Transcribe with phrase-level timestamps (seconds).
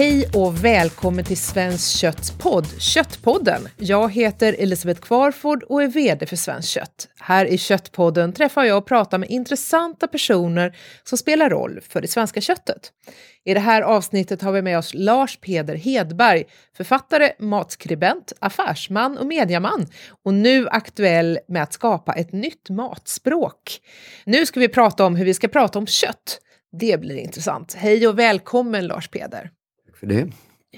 [0.00, 3.68] Hej och välkommen till Svenskt Kötts podd, Köttpodden.
[3.76, 7.08] Jag heter Elisabeth Kvarford och är VD för Svenskt Kött.
[7.18, 12.08] Här i Köttpodden träffar jag och pratar med intressanta personer som spelar roll för det
[12.08, 12.92] svenska köttet.
[13.44, 16.44] I det här avsnittet har vi med oss Lars Peder Hedberg,
[16.76, 19.86] författare, matskribent, affärsman och mediaman
[20.24, 23.80] och nu aktuell med att skapa ett nytt matspråk.
[24.24, 26.38] Nu ska vi prata om hur vi ska prata om kött.
[26.72, 27.74] Det blir intressant.
[27.74, 29.50] Hej och välkommen Lars Peder
[30.00, 30.28] för det.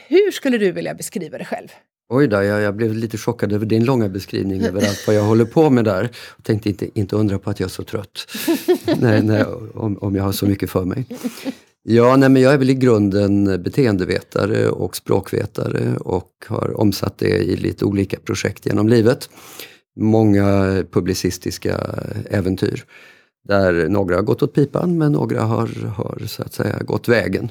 [0.08, 1.68] Hur skulle du vilja beskriva dig själv?
[2.08, 5.22] Oj då, jag, jag, blev lite chockad över din långa beskrivning över allt vad jag
[5.22, 6.10] håller på med där.
[6.36, 8.26] Jag tänkte inte, inte undra på att jag är så trött.
[9.00, 11.06] nej, nej, om, om jag har så mycket för mig.
[11.82, 17.38] Ja, nej, men jag är väl i grunden beteendevetare och språkvetare och har omsatt det
[17.38, 19.30] i lite olika projekt genom livet.
[19.96, 21.80] Många publicistiska
[22.30, 22.84] äventyr
[23.48, 27.48] där några har gått åt pipan men några har, har så att säga gått vägen.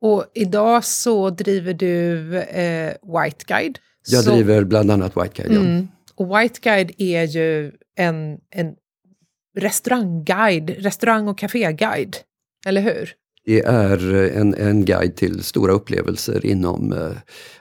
[0.00, 3.78] Och idag så driver du eh, White Guide.
[4.08, 5.86] Jag så, driver bland annat White Guide, mm, ja.
[6.14, 8.74] Och White Guide är ju en, en
[9.58, 12.16] restaurangguide, restaurang och kaféguide,
[12.66, 13.14] eller hur?
[13.44, 17.16] Det är en, en guide till stora upplevelser inom eh,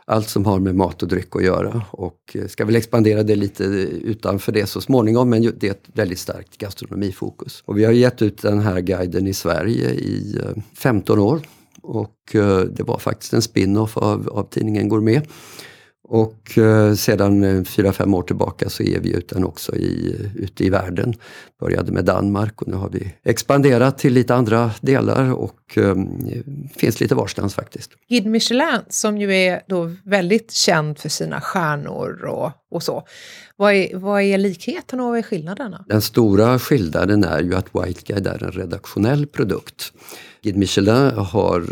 [0.06, 1.82] allt som har med mat och dryck att göra.
[1.92, 5.90] Och eh, ska väl expandera det lite utanför det så småningom, men det är ett
[5.94, 7.64] väldigt starkt gastronomifokus.
[7.66, 11.42] Och vi har gett ut den här guiden i Sverige i eh, 15 år
[11.88, 15.30] och eh, det var faktiskt en spin-off av, av tidningen Gourmet.
[16.10, 20.16] Och eh, sedan eh, fyra fem år tillbaka så ger vi ut den också i,
[20.36, 21.14] ute i världen.
[21.60, 25.96] Började med Danmark och nu har vi expanderat till lite andra delar och eh,
[26.76, 27.92] finns lite varstans faktiskt.
[28.10, 33.04] Guide Michelin som ju är då väldigt känd för sina stjärnor och, och så.
[33.56, 35.86] Vad är, vad är likheten och vad är skillnaderna?
[35.88, 39.94] Den stora skillnaden är ju att White Guide är en redaktionell produkt.
[40.42, 41.64] Guide Michelin har,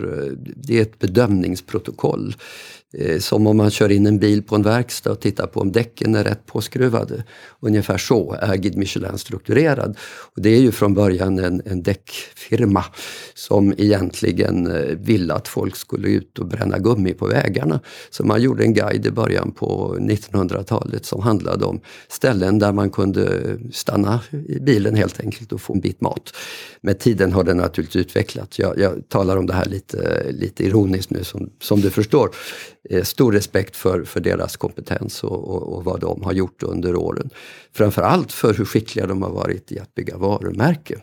[0.55, 4.63] det är ett bedömningsprotokoll Eh, Eh, som om man kör in en bil på en
[4.63, 7.23] verkstad och tittar på om däcken är rätt påskruvade.
[7.59, 9.97] Ungefär så är Guide Michelin strukturerad.
[10.35, 12.85] Och det är ju från början en, en däckfirma
[13.33, 17.79] som egentligen eh, ville att folk skulle ut och bränna gummi på vägarna.
[18.09, 22.89] Så man gjorde en guide i början på 1900-talet som handlade om ställen där man
[22.89, 23.41] kunde
[23.73, 26.33] stanna i bilen helt enkelt och få en bit mat.
[26.81, 28.59] Med tiden har det naturligtvis utvecklats.
[28.59, 32.29] Jag, jag talar om det här lite, lite ironiskt nu som, som du förstår.
[32.89, 36.95] Eh, stor respekt för, för deras kompetens och, och, och, vad de har gjort under
[36.95, 37.29] åren.
[37.73, 40.95] Framförallt för hur skickliga de har varit i att bygga varumärke.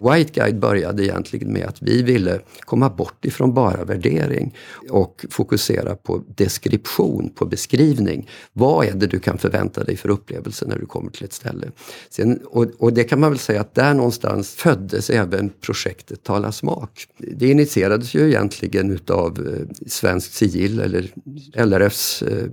[0.00, 4.54] White Guide började egentligen med att vi ville komma bort ifrån bara värdering
[4.90, 8.28] och fokusera på deskription, på beskrivning.
[8.52, 11.70] Vad är det du kan förvänta dig för upplevelse när du kommer till ett ställe?
[12.10, 16.52] Sen, och, och, det kan man väl säga att där någonstans föddes även projektet Tala
[16.52, 17.06] smak.
[17.18, 21.12] Det initierades ju egentligen utav eh, Svenskt Sigill eller
[21.54, 22.46] LRFs eh,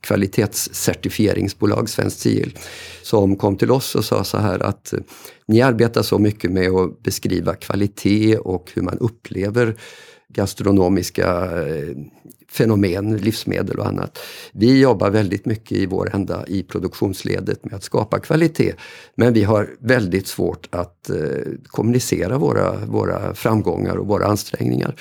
[0.00, 2.58] kvalitetscertifieringsbolag Svenskt Sigill
[3.02, 5.00] som kom till oss och sa så här att eh,
[5.46, 9.76] ni arbetar så mycket med att beskriva kvalitet och hur man upplever
[10.28, 11.96] gastronomiska eh,
[12.50, 14.18] fenomen, livsmedel och annat.
[14.52, 18.74] Vi jobbar väldigt mycket i vår ända i produktionsledet med att skapa kvalitet.
[19.14, 21.16] Men vi har väldigt svårt att eh,
[21.66, 24.94] kommunicera våra, våra framgångar och våra ansträngningar.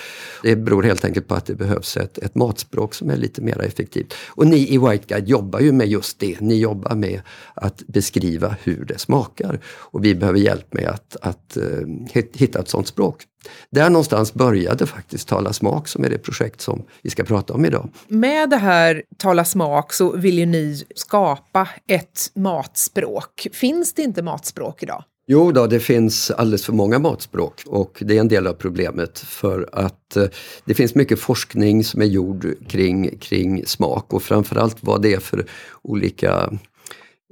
[0.44, 3.62] Det beror helt enkelt på att det behövs ett, ett matspråk som är lite mer
[3.62, 4.14] effektivt.
[4.28, 6.42] Och ni i White Guide jobbar ju med just det.
[6.42, 7.22] Ni jobbar med
[7.54, 9.60] att beskriva hur det smakar.
[9.66, 13.26] Och vi behöver hjälp med att, att eh, hitta ett sådant språk.
[13.70, 17.66] Där någonstans började faktiskt Tala smak som är det projekt som vi ska prata om
[17.66, 17.90] idag.
[18.08, 23.48] Med det här Tala smak så vill ju ni skapa ett matspråk.
[23.54, 25.04] Finns det inte matspråk idag?
[25.32, 29.20] Jo då, det finns alldeles för många matspråk och det är en del av problemet
[29.20, 30.26] för att eh,
[30.66, 35.20] det finns mycket forskning som är gjord kring, kring smak och framförallt vad det är
[35.20, 35.46] för
[35.82, 36.54] olika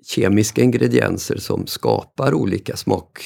[0.06, 3.20] kemiska ingredienser som skapar olika smak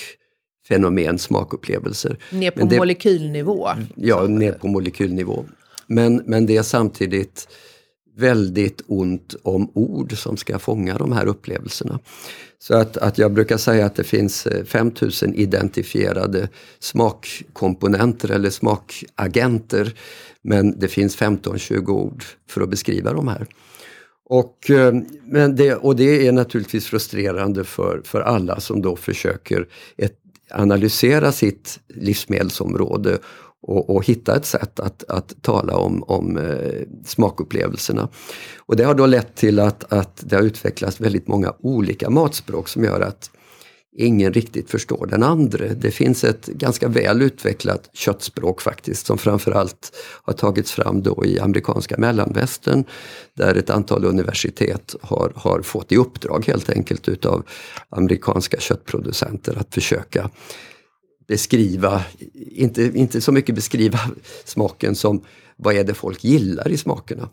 [0.71, 2.18] fenomen, smakupplevelser.
[2.31, 3.69] Ner på det, molekylnivå?
[3.95, 5.45] Ja, ner på molekylnivå.
[5.88, 7.47] Men, men det är samtidigt
[8.18, 12.00] väldigt ont om ord som ska fånga de här upplevelserna.
[12.59, 19.94] Så att, att jag brukar säga att det finns 5000 eh, identifierade smakkomponenter eller smakagenter.
[20.41, 23.47] Men det finns 15-20 ord för att beskriva de här.
[24.33, 24.94] Och, eh,
[25.25, 29.67] men det, och det är naturligtvis frustrerande för, för alla som då försöker
[29.97, 30.20] ett,
[30.53, 33.18] analysera sitt livsmedelsområde
[33.62, 38.09] och, och, hitta ett sätt att, att tala om, om eh, smakupplevelserna.
[38.59, 42.68] Och det har då lett till att, att det har utvecklats väldigt många olika matspråk
[42.68, 43.31] som gör att
[43.97, 45.67] ingen riktigt förstår den andra.
[45.67, 49.91] Det finns ett ganska väl utvecklat köttspråk faktiskt som framförallt
[50.23, 52.83] har tagits fram då i amerikanska mellanvästern
[53.33, 57.43] där ett antal universitet har, har fått i uppdrag helt enkelt utav
[57.89, 60.29] amerikanska köttproducenter att försöka
[61.27, 62.01] beskriva,
[62.35, 63.99] inte, inte så mycket beskriva
[64.45, 65.23] smaken som
[65.62, 67.30] vad är det folk gillar i smakerna.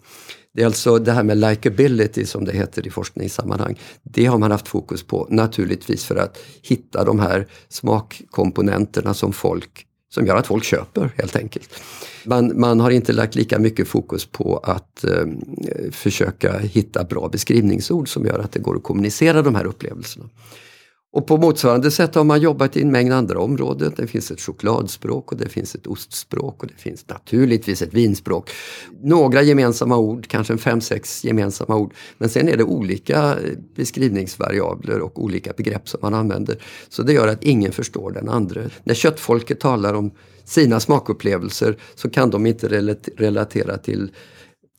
[0.54, 3.78] Det är alltså det här med likability som det heter i forskningssammanhang.
[4.02, 9.84] Det har man haft fokus på naturligtvis för att hitta de här smakkomponenterna som folk
[10.10, 11.70] som gör att folk köper helt enkelt.
[12.24, 15.26] Man, man har inte lagt lika mycket fokus på att eh,
[15.90, 20.28] försöka hitta bra beskrivningsord som gör att det går att kommunicera de här upplevelserna.
[21.12, 23.92] Och på motsvarande sätt har man jobbat i en mängd andra områden.
[23.96, 28.50] Det finns ett chokladspråk och det finns ett ostspråk och det finns naturligtvis ett vinspråk.
[29.02, 31.94] Några gemensamma ord, kanske fem, sex gemensamma ord.
[32.18, 33.36] Men sen är det olika
[33.76, 36.62] beskrivningsvariabler och olika begrepp som man använder.
[36.88, 38.60] Så det gör att ingen förstår den andra.
[38.84, 40.10] När köttfolket talar om
[40.44, 42.68] sina smakupplevelser så kan de inte
[43.16, 44.10] relatera till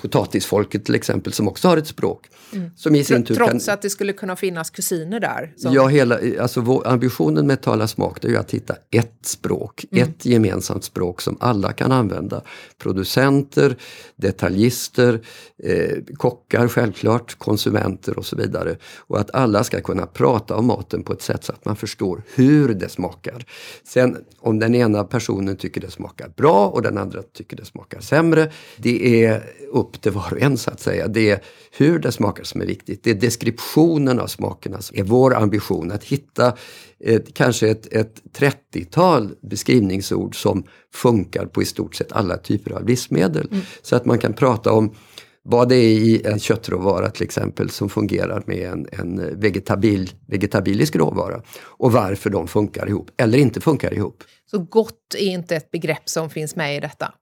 [0.02, 2.28] potatisfolket till exempel som också har ett språk.
[2.54, 2.72] Mm.
[2.76, 5.54] Som i sin tur Trots kan, att det skulle kunna finnas kusiner där?
[5.58, 5.74] Som...
[5.74, 10.10] Ja, hela, alltså ambitionen med Tala smak är ju att hitta ett språk, mm.
[10.10, 12.42] ett gemensamt språk som alla kan använda.
[12.78, 13.78] Producenter,
[14.16, 15.22] detaljister,
[15.64, 18.78] eh, kockar självklart, konsumenter och så vidare.
[18.98, 22.24] Och att alla ska kunna prata om maten på ett sätt så att man förstår
[22.36, 23.46] hur det smakar.
[23.84, 28.00] Sen om den ena personen tycker det smakar bra och den andra tycker det smakar
[28.00, 31.08] sämre, det är upp till var och en så att säga.
[31.08, 33.04] Det är hur det smakar som är viktigt.
[33.04, 35.92] Det är deskriptionen av smakerna som är vår ambition.
[35.92, 36.58] Att hitta
[37.00, 40.64] ett, kanske ett, ett 30-tal beskrivningsord som
[40.94, 43.48] funkar på i stort sett alla typer av livsmedel.
[43.52, 43.64] Mm.
[43.82, 44.96] Så att man kan prata om
[45.44, 50.96] vad det är i en köttråvara till exempel som fungerar med en, en vegetabil, vegetabilisk
[50.96, 54.24] råvara och varför de funkar ihop eller inte funkar ihop.
[54.52, 57.14] Så gott är inte ett begrepp som finns med i detta?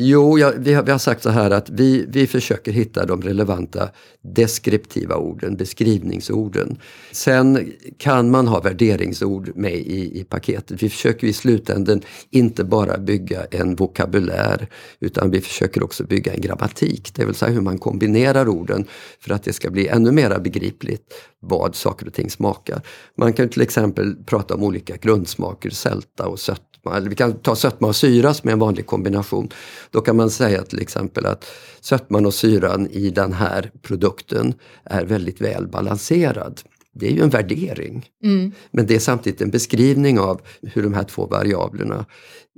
[0.00, 3.22] Jo, ja, vi, har, vi har sagt så här att vi, vi försöker hitta de
[3.22, 3.88] relevanta
[4.34, 6.78] deskriptiva orden, beskrivningsorden.
[7.12, 10.82] Sen kan man ha värderingsord med i, i paketet.
[10.82, 14.68] Vi försöker i slutänden inte bara bygga en vokabulär
[15.00, 18.84] utan vi försöker också bygga en grammatik, det vill säga hur man kombinerar orden
[19.20, 22.82] för att det ska bli ännu mer begripligt vad saker och ting smakar.
[23.16, 27.32] Man kan till exempel prata om olika grundsmaker, sälta och sött sötma, eller vi kan
[27.32, 29.48] ta sötma och syra som är en vanlig kombination.
[29.90, 31.44] Då kan man säga till exempel att
[31.80, 34.54] sötman och syran i den här produkten
[34.84, 36.60] är väldigt väl balanserad.
[36.94, 38.06] Det är ju en värdering.
[38.24, 38.52] Mm.
[38.72, 42.06] Men det är samtidigt en beskrivning av hur de här två variablerna,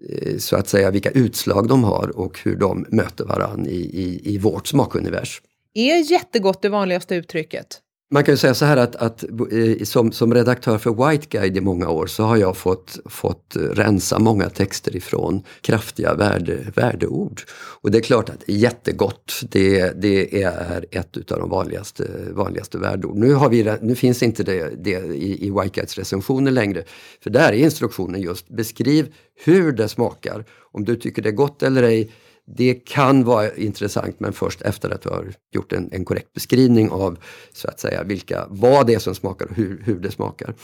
[0.09, 4.35] eh, så att säga vilka utslag de har och hur de möter varann i, i,
[4.35, 5.45] i vårt smakuniversum.
[5.75, 7.81] Är jättegott det vanligaste uttrycket?
[8.13, 11.57] Man kan ju säga så här att, att eh, som, som, redaktör för White Guide
[11.57, 17.43] i många år så har jag fått, fått rensa många texter ifrån kraftiga värde, värdeord.
[17.53, 23.17] Och det är klart att jättegott, det, det är ett av de vanligaste, vanligaste värdeord.
[23.17, 26.85] Nu, har vi, nu finns inte det, det i, i White Guides recensioner längre.
[27.23, 29.15] För där är instruktionen just beskriv
[29.45, 30.45] hur det smakar.
[30.73, 32.11] Om du tycker det är gott eller ej
[32.57, 36.91] det kan vara intressant men först efter att du har gjort en, en korrekt beskrivning
[36.91, 37.19] av
[37.53, 40.55] så att säga vilka, vad det är som smakar och hur, hur det smakar.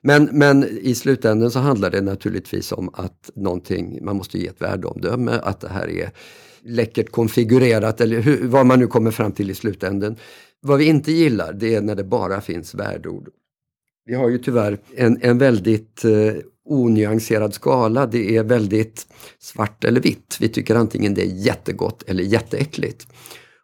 [0.00, 4.62] Men, men i slutändan så handlar det naturligtvis om att någonting, man måste ge ett
[4.62, 6.10] värdeomdöme, att det här är
[6.62, 10.16] läckert konfigurerat eller hur, vad man nu kommer fram till i slutändan.
[10.60, 13.28] Vad vi inte gillar det är när det bara finns värdeord.
[14.06, 18.06] Vi har ju tyvärr en, en väldigt eh, onyanserad skala.
[18.06, 19.06] Det är väldigt
[19.38, 20.36] svart eller vitt.
[20.40, 23.06] Vi tycker antingen det är jättegott eller jätteäckligt.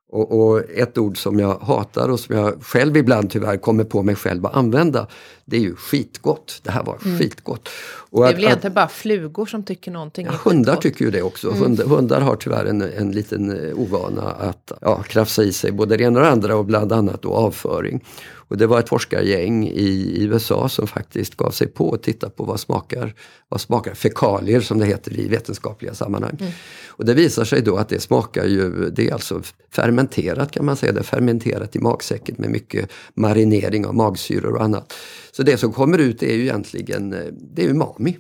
[0.08, 4.02] Och, och, ett ord som jag hatar och som jag själv ibland tyvärr kommer på
[4.02, 5.06] mig själv att använda
[5.44, 6.60] det är ju skitgott.
[6.62, 7.18] Det här var mm.
[7.18, 7.68] skitgott.
[8.10, 10.82] Och det är väl egentligen bara flugor som tycker någonting ja, är Hundar skitgott.
[10.82, 11.48] tycker ju det också.
[11.48, 11.60] Mm.
[11.62, 15.96] Hundar, hundar, har tyvärr en, en liten eh, ovana att ja, krafsa i sig både
[15.96, 18.04] det ena och det andra och bland annat då avföring.
[18.48, 22.44] Och det var ett forskargäng i USA som faktiskt gav sig på att titta på
[22.44, 23.14] vad smakar,
[23.48, 26.36] vad smakar fekalier som det heter i vetenskapliga sammanhang.
[26.40, 26.52] Mm.
[26.86, 30.76] Och det visar sig då att det smakar ju, det är alltså fermenterat kan man
[30.76, 34.92] säga, det är fermenterat i magsäcken med mycket marinering av magsyror och annat.
[35.32, 37.20] Så det som kommer ut är ju egentligen eh,
[37.54, 38.18] det är umami.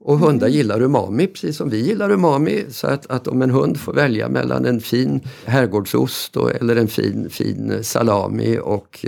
[0.00, 0.56] Och hundar mm.
[0.56, 2.64] gillar umami precis som vi gillar umami.
[2.70, 6.88] Så att, att om en hund får välja mellan en fin herrgårdsost och, eller en
[6.88, 9.06] fin, fin salami och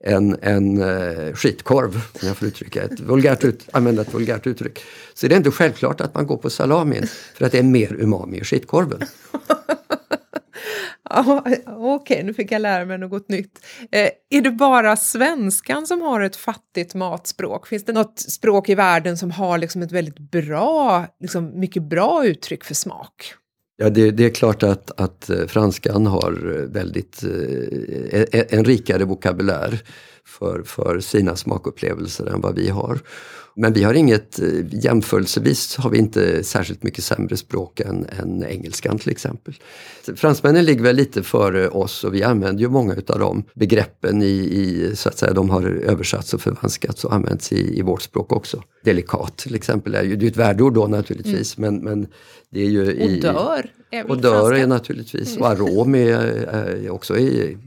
[0.00, 4.78] en, en uh, skitkorv, om jag får uttrycka ett vulgärt ut, använda ett vulgärt uttryck.
[5.14, 7.96] Så det är inte självklart att man går på salamin för att det är mer
[7.98, 9.00] umami i skitkorven.
[11.10, 13.66] Okej, okay, nu fick jag lära mig något nytt.
[13.92, 17.66] Eh, är det bara svenskan som har ett fattigt matspråk?
[17.66, 22.26] Finns det något språk i världen som har liksom ett väldigt bra, liksom mycket bra
[22.26, 23.34] uttryck för smak?
[23.78, 28.44] Ja, det, det, är klart att, att eh, franskan har eh, väldigt, eh, e, e,
[28.48, 29.82] en rikare vokabulär
[30.26, 32.98] för, för sina smakupplevelser än vad vi har.
[33.58, 38.44] Men vi har inget, eh, jämförelsevis har vi inte särskilt mycket sämre språk än, än
[38.44, 39.54] engelskan till exempel.
[40.16, 44.26] Fransmännen ligger väl lite före oss och vi använder ju många utav de begreppen i,
[44.26, 48.32] i så att säga, de har översatts och förvanskats och används i, i vårt språk
[48.32, 48.62] också.
[48.84, 51.74] Delikat till exempel är ju, det är ett värdeord då naturligtvis mm.
[51.74, 52.08] men, men
[52.50, 52.92] det är ju...
[52.92, 53.70] I, och dör
[54.08, 57.58] och dör är naturligtvis, och arom är, är också i,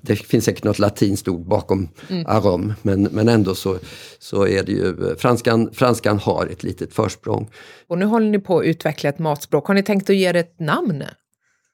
[0.00, 2.26] det finns säkert något latinskt ord bakom mm.
[2.26, 3.78] arom men, men ändå så,
[4.18, 7.50] så är det ju, franskan, franskan har ett litet försprång.
[7.88, 10.40] Och nu håller ni på att utveckla ett matspråk, har ni tänkt att ge det
[10.40, 11.04] ett namn?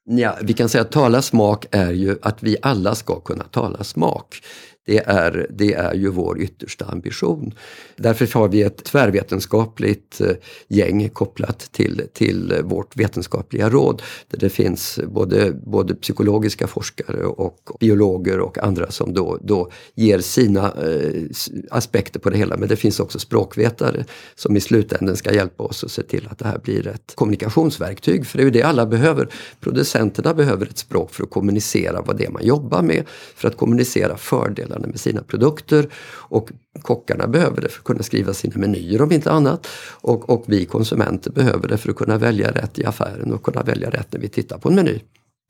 [0.07, 3.85] Ja, vi kan säga att tala smak är ju att vi alla ska kunna tala
[3.85, 4.41] smak.
[4.87, 7.55] Det är, det är ju vår yttersta ambition.
[7.97, 10.31] Därför har vi ett tvärvetenskapligt eh,
[10.69, 14.03] gäng kopplat till, till vårt vetenskapliga råd.
[14.31, 20.19] Där det finns både, både psykologiska forskare och biologer och andra som då, då ger
[20.19, 21.23] sina eh,
[21.71, 22.57] aspekter på det hela.
[22.57, 26.39] Men det finns också språkvetare som i slutändan ska hjälpa oss att se till att
[26.39, 28.27] det här blir ett kommunikationsverktyg.
[28.27, 29.29] För det är ju det alla behöver.
[29.61, 33.05] Producenterna behöver ett språk för att kommunicera vad det är man jobbar med.
[33.37, 35.89] För att kommunicera fördelar fördelarna med sina produkter.
[36.31, 36.51] Och
[36.83, 39.67] kockarna behöver det för att kunna skriva sina menyer om inte annat.
[40.03, 43.63] Och, och vi konsumenter behöver det för att kunna välja rätt i affären och kunna
[43.63, 45.01] välja rätt när vi tittar på en meny.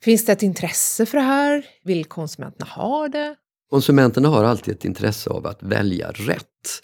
[0.03, 1.65] Finns det ett intresse för det här?
[1.83, 3.35] Vill konsumenterna ha det?
[3.69, 6.83] Konsumenterna har alltid ett intresse av att välja rätt.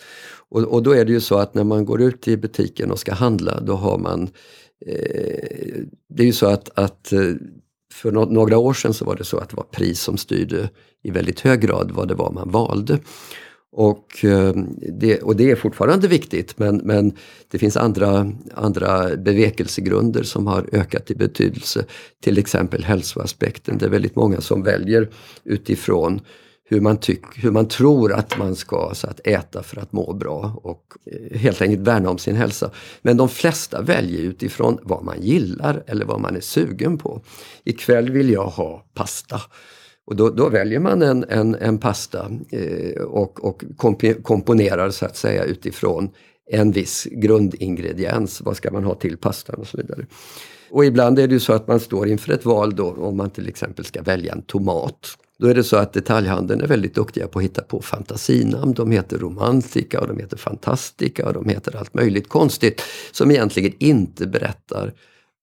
[0.51, 3.00] Och, och då är det ju så att när man går ut i butiken och
[3.00, 4.29] ska handla då har man
[4.86, 7.19] eh, Det är ju så att, att eh,
[7.91, 10.69] för några år sedan så var det så att det var pris som styrde
[11.03, 13.00] i väldigt hög grad vad det var man valde.
[13.74, 14.53] Och eh,
[15.00, 17.13] det, och det är fortfarande viktigt men, men
[17.51, 21.86] det finns andra, andra bevekelsegrunder som har ökat i betydelse.
[22.24, 23.77] Till exempel hälsoaspekten.
[23.77, 25.10] Det är väldigt många som väljer
[25.43, 26.21] utifrån
[26.71, 30.13] hur man, tyck, hur man tror att man ska så att äta för att må
[30.13, 32.71] bra och eh, helt enkelt värna om sin hälsa.
[33.01, 37.21] Men de flesta väljer utifrån vad man gillar eller vad man är sugen på.
[37.63, 39.41] Ikväll vill jag ha pasta.
[40.05, 43.63] Och då, då väljer man en, en, en pasta eh, och, och
[44.23, 46.09] komponerar så att säga utifrån
[46.51, 48.41] en viss grundingrediens.
[48.41, 50.05] Vad ska man ha till pastan och så vidare.
[50.69, 53.29] Och ibland är det ju så att man står inför ett val då om man
[53.29, 55.17] till exempel ska välja en tomat.
[55.41, 58.74] Då är det så att detaljhandeln är väldigt duktiga på att hitta på fantasinamn.
[58.74, 62.81] De heter Romantica och de heter Fantastica och de heter allt möjligt konstigt
[63.12, 64.93] som egentligen inte berättar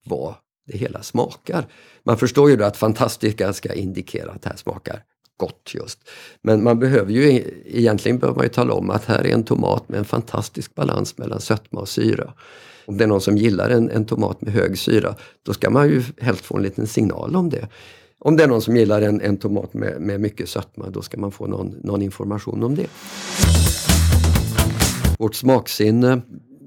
[0.06, 0.34] vad
[0.66, 1.66] det hela smakar.
[2.02, 5.02] Man förstår ju då att Fantastica ska indikera att det här smakar
[5.36, 5.98] gott just.
[6.42, 9.44] Men man behöver ju e-, egentligen behöver man ju tala om att här är en
[9.44, 12.32] tomat med en fantastisk balans mellan sötma och syra.
[12.86, 15.88] Om det är någon som gillar en, en tomat med hög syra, då ska man
[15.88, 17.68] ju helst få en liten signal om det.
[18.20, 21.18] Om det är någon som gillar en, en tomat med, med mycket sötma, då ska
[21.20, 22.86] man få någon, någon information om det.
[25.18, 26.20] Vårt smaksinne,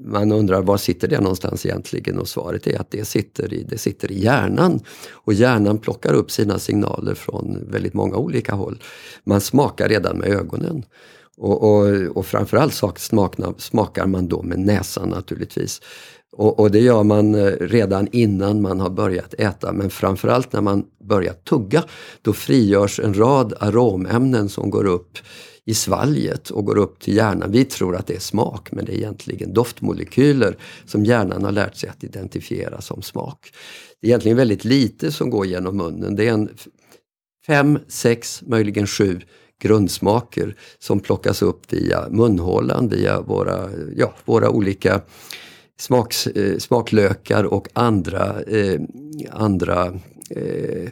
[0.06, 3.78] man undrar var sitter det någonstans egentligen och svaret är att det sitter, i, det
[3.78, 4.80] sitter i hjärnan.
[5.12, 8.84] Och hjärnan plockar upp sina signaler från väldigt många olika håll.
[9.24, 10.86] Man smakar redan med ögonen.
[11.38, 15.82] Och, och, och framförallt smakna, smakar man då med näsan naturligtvis.
[16.38, 20.62] Och, och, det gör man eh, redan innan man har börjat äta men framförallt när
[20.62, 21.84] man börjar tugga.
[22.22, 25.18] Då frigörs en rad aromämnen som går upp
[25.66, 27.52] i svalget och går upp till hjärnan.
[27.52, 31.76] Vi tror att det är smak men det är egentligen doftmolekyler som hjärnan har lärt
[31.76, 33.54] sig att identifiera som smak.
[34.02, 36.16] Det är egentligen väldigt lite som går genom munnen.
[36.16, 36.50] Det är en
[37.48, 39.22] fem, sex, möjligen sju
[39.62, 45.02] grundsmaker som plockas upp via munhålan, via våra, ja, våra olika
[45.82, 48.82] smaks, eh, smaklökar och andra, eh,
[49.32, 49.86] andra
[50.30, 50.90] eh,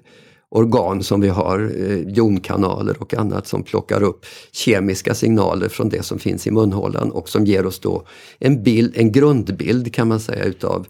[0.49, 6.03] organ som vi har, eh, jonkanaler och annat som plockar upp kemiska signaler från det
[6.03, 8.03] som finns i munhålan och som ger oss då
[8.39, 10.87] en, bild, en grundbild kan man säga utav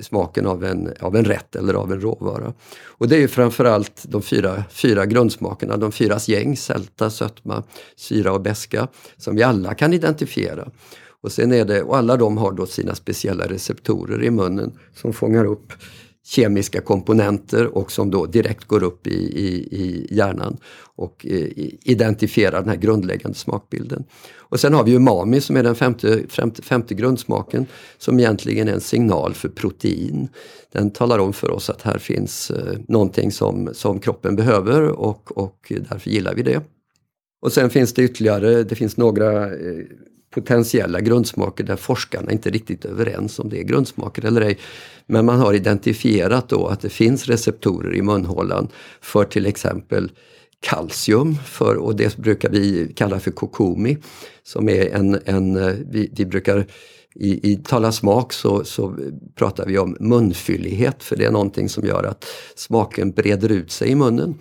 [0.00, 2.52] smaken av en, av en rätt eller av en råvara.
[2.86, 7.62] Och det är ju framförallt de fyra, fyra grundsmakerna, de fyras gäng, sälta, sötma,
[7.96, 10.68] syra och beska som vi alla kan identifiera.
[11.22, 15.12] Och, sen är det, och alla de har då sina speciella receptorer i munnen som
[15.12, 15.72] fångar upp
[16.24, 20.56] kemiska komponenter och som då direkt går upp i, i, i hjärnan
[20.96, 24.04] och eh, i, identifierar den här grundläggande smakbilden.
[24.36, 27.66] Och sen har vi umami som är den femte, femte, femte grundsmaken
[27.98, 30.28] som egentligen är en signal för protein.
[30.72, 35.36] Den talar om för oss att här finns eh, någonting som, som kroppen behöver och,
[35.36, 36.62] och därför gillar vi det.
[37.42, 39.84] Och sen finns det ytterligare, det finns några eh,
[40.30, 44.58] potentiella grundsmaker där forskarna inte är riktigt överens om det är grundsmaker eller ej.
[45.06, 48.68] Men man har identifierat då att det finns receptorer i munhålan
[49.00, 50.12] för till exempel
[50.60, 53.98] kalcium för, och det brukar vi kalla för kokomi.
[54.42, 55.54] Som är en, en
[55.90, 56.66] vi, vi brukar
[57.14, 58.96] i, i Tala smak så, så
[59.34, 62.24] pratar vi om munfyllighet för det är någonting som gör att
[62.56, 64.34] smaken breder ut sig i munnen.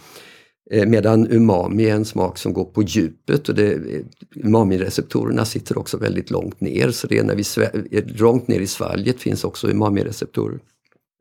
[0.72, 3.80] Eh, medan umami är en smak som går på djupet och eh,
[4.36, 6.92] umami-receptorerna sitter också väldigt långt ner.
[6.92, 7.44] Så det är när vi
[7.98, 10.60] eh, långt ner i svalget finns också umami-receptorer.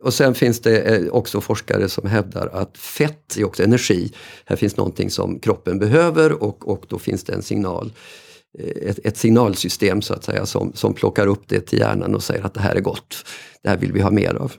[0.05, 4.13] Och sen finns det också forskare som hävdar att fett är också energi.
[4.45, 7.93] Här finns någonting som kroppen behöver och, och då finns det en signal.
[8.59, 12.47] Ett, ett, signalsystem så att säga som, som plockar upp det till hjärnan och säger
[12.47, 13.25] att det här är gott.
[13.63, 14.53] Det här vill vi ha mer av.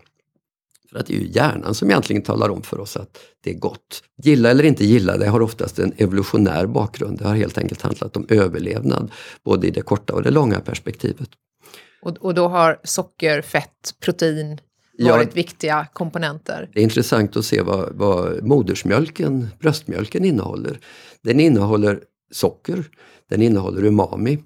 [0.91, 3.53] För att det är ju hjärnan som egentligen talar om för oss att det är
[3.53, 4.03] gott.
[4.23, 7.17] Gilla eller inte gilla, det har oftast en evolutionär bakgrund.
[7.17, 9.11] Det har helt enkelt handlat om överlevnad,
[9.43, 11.29] både i det korta och det långa perspektivet.
[12.01, 14.59] Och, och då har socker, fett, protein
[14.99, 16.69] varit ja, viktiga komponenter?
[16.73, 20.79] Det är intressant att se vad, vad modersmjölken, bröstmjölken innehåller.
[21.23, 21.99] Den innehåller
[22.31, 22.83] socker,
[23.29, 24.43] den innehåller umami,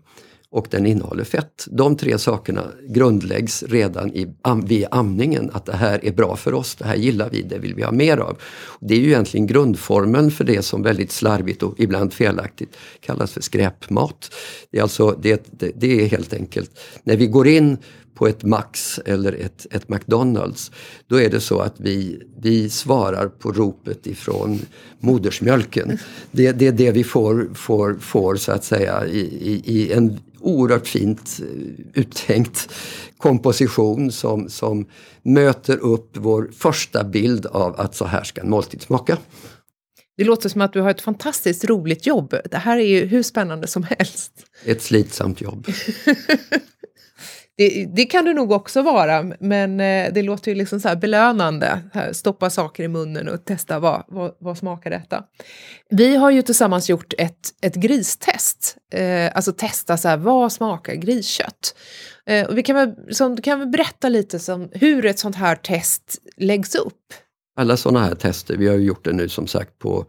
[0.53, 1.67] och den innehåller fett.
[1.71, 4.27] De tre sakerna grundläggs redan i,
[4.65, 7.75] vid amningen, att det här är bra för oss, det här gillar vi, det vill
[7.75, 8.37] vi ha mer av.
[8.79, 13.41] Det är ju egentligen grundformeln för det som väldigt slarvigt och ibland felaktigt kallas för
[13.41, 14.33] skräpmat.
[14.71, 17.77] Det är, alltså, det, det, det är helt enkelt, när vi går in
[18.15, 20.71] på ett Max eller ett, ett McDonalds,
[21.07, 24.59] då är det så att vi, vi svarar på ropet ifrån
[24.99, 25.97] modersmjölken.
[26.31, 30.19] Det, det är det vi får, får, får så att säga i, i, i en
[30.39, 32.73] oerhört fint eh, uttänkt
[33.17, 34.85] komposition som, som
[35.21, 39.17] möter upp vår första bild av att så här ska en måltid smaka.
[40.17, 42.35] Det låter som att du har ett fantastiskt roligt jobb.
[42.51, 44.31] Det här är ju hur spännande som helst.
[44.65, 45.67] Ett slitsamt jobb.
[47.57, 50.95] Det, det, kan det nog också vara, men eh, det låter ju liksom så här
[50.95, 51.79] belönande.
[52.11, 55.23] Stoppa saker i munnen och testa vad, vad, vad smakar detta.
[55.89, 60.93] Vi har ju tillsammans gjort ett, ett gristest, eh, alltså testa så här, vad smakar
[60.95, 61.75] griskött?
[62.25, 65.55] Eh, och vi kan väl, som, kan väl berätta lite som, hur ett sånt här
[65.55, 67.13] test läggs upp?
[67.55, 70.05] Alla sådana här tester, vi har ju gjort det nu som sagt på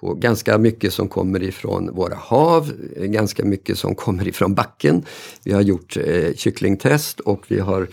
[0.00, 5.04] på ganska mycket som kommer ifrån våra hav, ganska mycket som kommer ifrån backen.
[5.44, 7.88] Vi har gjort eh, kycklingtest och vi har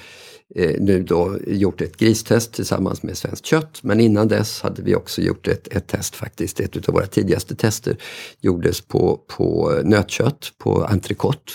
[0.56, 3.80] eh, nu då gjort ett gristest tillsammans med Svenskt kött.
[3.84, 7.56] Men innan dess hade vi också gjort ett, ett test faktiskt, ett av våra tidigaste
[7.56, 7.98] tester
[8.42, 11.52] gjordes på, på nötkött, på entrecote.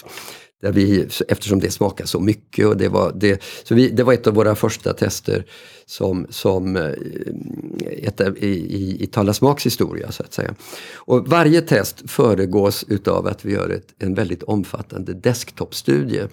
[0.62, 2.66] Där vi, eftersom det smakar så mycket.
[2.66, 5.44] Och det, var, det, så vi, det var ett av våra första tester
[5.86, 6.92] som, som eh,
[7.86, 10.54] ett, i, i, i Tala Smaks historia så att säga.
[10.94, 16.28] Och varje test föregås utav att vi gör ett, en väldigt omfattande desktopstudie.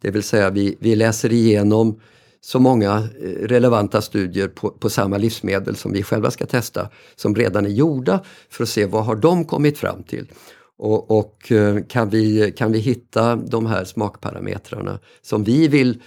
[0.00, 2.00] Det vill säga vi, vi läser igenom
[2.40, 7.34] så många eh, relevanta studier på, på, samma livsmedel som vi själva ska testa, som
[7.34, 8.20] redan är gjorda,
[8.50, 10.26] för att se vad har de kommit fram till.
[10.78, 16.02] Och, och, eh, kan, vi, kan vi hitta de här smakparametrarna som vi vill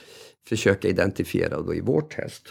[0.49, 2.43] försöka identifiera då i vårt test.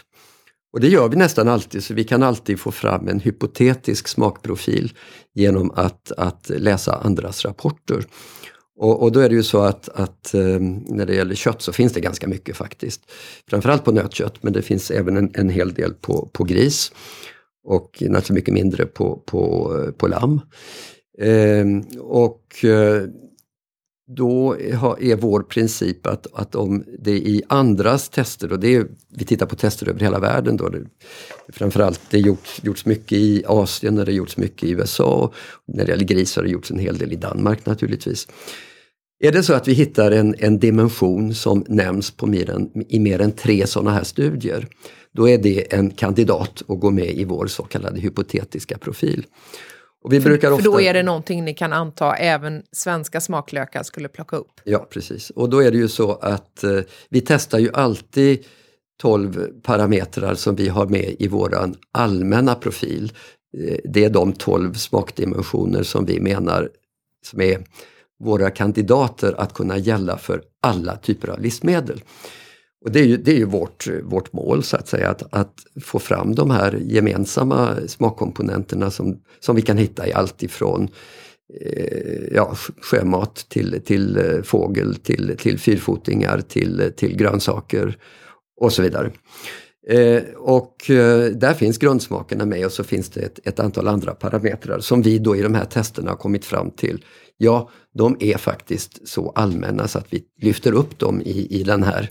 [0.73, 4.93] Och det gör vi nästan alltid, så vi kan alltid få fram en hypotetisk smakprofil
[5.33, 8.05] genom att, att läsa andras rapporter.
[8.79, 11.73] Och, och, då är det ju så att, att eh, när det gäller kött så
[11.73, 13.01] finns det ganska mycket faktiskt.
[13.49, 16.91] Framförallt på nötkött, men det finns även en, en hel del på, på gris.
[17.63, 20.41] Och naturligtvis mycket mindre på, på, på lamm.
[21.21, 23.03] Ehm, och eh,
[24.07, 24.55] då
[24.99, 29.45] är vår princip att, att om det i andras tester, och det är, vi tittar
[29.45, 30.81] på tester över hela världen då, det,
[31.49, 35.33] framförallt det har gjorts, gjorts mycket i Asien, det har gjorts mycket i USA,
[35.65, 38.27] när det gäller grisar har det gjorts en hel del i Danmark naturligtvis.
[39.19, 42.99] Är det så att vi hittar en, en dimension som nämns på mer än, i
[42.99, 44.67] mer än tre sådana här studier,
[45.11, 49.25] då är det en kandidat att gå med i vår så kallade hypotetiska profil.
[50.07, 50.63] Och vi för, brukar ofta...
[50.63, 54.61] för då är det någonting ni kan anta även svenska smaklökar skulle plocka upp?
[54.63, 55.29] Ja, precis.
[55.29, 58.45] Och då är det ju så att eh, vi testar ju alltid
[59.01, 63.11] 12 parametrar som vi har med i våran allmänna profil.
[63.57, 66.69] Eh, det är de 12 smakdimensioner som vi menar
[67.25, 67.63] som är
[68.19, 72.01] våra kandidater att kunna gälla för alla typer av livsmedel.
[72.85, 75.53] Och det är ju, det är ju vårt, vårt mål så att säga, att, att
[75.81, 80.89] få fram de här gemensamma smakkomponenterna som, som vi kan hitta i allt ifrån
[81.61, 87.97] eh, ja, sjömat till, till eh, fågel, till, till fyrfotingar, till, till grönsaker
[88.61, 89.11] och så vidare.
[89.89, 94.15] Eh, och eh, där finns grundsmakerna med och så finns det ett, ett, antal andra
[94.15, 97.05] parametrar som vi då i de här testerna har kommit fram till.
[97.37, 101.83] Ja, de är faktiskt så allmänna så att vi lyfter upp dem i, i den
[101.83, 102.09] här eh,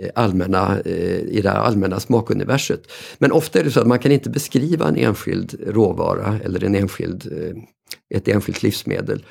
[0.00, 2.82] Eh, allmänna, eh, i det allmänna smakuniverset.
[3.18, 6.74] Men ofta är det så att man kan inte beskriva en enskild råvara eller en
[6.74, 9.24] enskild, eh, ett enskilt livsmedel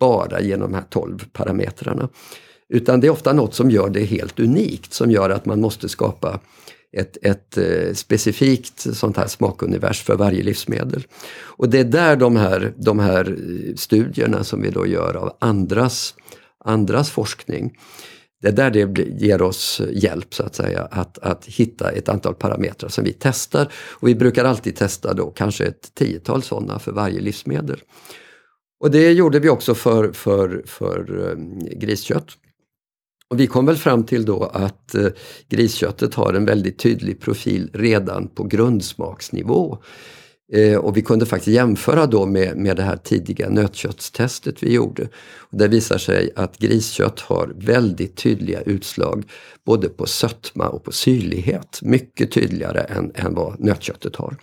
[0.00, 2.08] bara genom de här 12 parametrarna.
[2.68, 5.88] Utan det är ofta något som gör det helt unikt, som gör att man måste
[5.88, 6.40] skapa
[6.96, 7.58] ett, ett
[7.96, 11.06] specifikt sånt här smakunivers för varje livsmedel.
[11.42, 13.36] Och det är där de här, de här
[13.76, 16.14] studierna som vi då gör av andras,
[16.64, 17.72] andras forskning,
[18.44, 22.34] det är där det ger oss hjälp så att säga att, att hitta ett antal
[22.34, 23.72] parametrar som vi testar.
[23.90, 27.80] Och vi brukar alltid testa då kanske ett tiotal sådana för varje livsmedel.
[28.80, 31.36] Och det gjorde vi också för, för, för eh,
[31.78, 32.28] griskött.
[33.28, 35.08] Och vi kom väl fram till då att eh,
[35.48, 39.78] grisköttet har en väldigt tydlig profil redan på grundsmaksnivå.
[40.52, 45.08] Eh, och vi kunde faktiskt jämföra då med, med det här tidiga nötköttstestet vi gjorde.
[45.38, 49.24] Och det visar sig att griskött har väldigt tydliga utslag
[49.66, 51.78] både på sötma och på syrlighet.
[51.82, 54.36] Mycket tydligare än, än vad nötköttet har.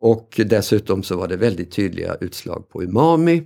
[0.00, 3.42] Och dessutom så var det väldigt tydliga utslag på umami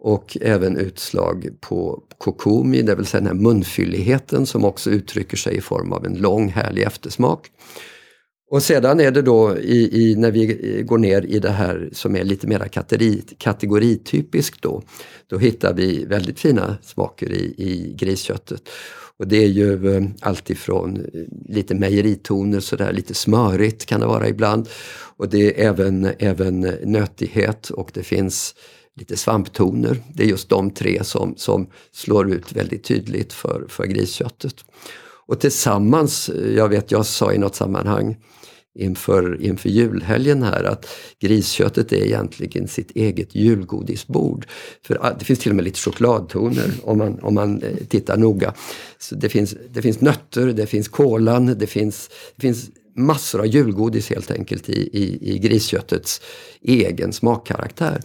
[0.00, 5.56] och även utslag på kokomi, det vill säga den här munfylligheten som också uttrycker sig
[5.56, 7.50] i form av en lång härlig eftersmak.
[8.50, 12.16] Och sedan är det då i, i, när vi går ner i det här som
[12.16, 14.82] är lite mer kategori, kategoritypiskt då,
[15.26, 18.68] då hittar vi väldigt fina smaker i, i grisköttet.
[19.16, 24.28] Och det är ju eh, alltifrån eh, lite mejeritoner, sådär lite smörigt kan det vara
[24.28, 24.68] ibland.
[25.16, 28.54] Och det är även, även nötighet och det finns
[28.96, 29.96] lite svamptoner.
[30.14, 34.54] Det är just de tre som, som slår ut väldigt tydligt för, för grisköttet.
[35.30, 38.16] Och tillsammans, eh, jag vet jag sa i något sammanhang
[38.78, 40.86] inför, inför julhelgen här att
[41.20, 44.46] grisköttet är egentligen sitt eget julgodisbord.
[44.86, 48.16] För ah, det finns till och med lite chokladtoner om man, om man eh, tittar
[48.16, 48.54] noga.
[48.98, 53.46] Så det, finns, det finns nötter, det finns kolan, det finns, det finns massor av
[53.46, 56.20] julgodis helt enkelt i, i, i grisköttets
[56.62, 58.00] egen smakkaraktär.